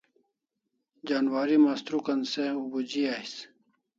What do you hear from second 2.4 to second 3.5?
ubuji ais